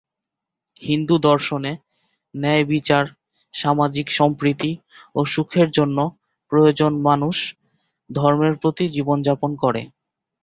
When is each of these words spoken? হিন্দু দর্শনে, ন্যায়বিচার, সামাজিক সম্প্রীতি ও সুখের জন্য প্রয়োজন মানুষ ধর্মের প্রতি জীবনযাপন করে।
হিন্দু 0.81 1.15
দর্শনে, 1.27 1.71
ন্যায়বিচার, 2.33 3.05
সামাজিক 3.53 4.07
সম্প্রীতি 4.11 4.71
ও 5.15 5.21
সুখের 5.25 5.67
জন্য 5.71 5.97
প্রয়োজন 6.51 6.91
মানুষ 7.07 7.35
ধর্মের 8.09 8.53
প্রতি 8.61 8.85
জীবনযাপন 8.95 9.51
করে। 9.63 9.81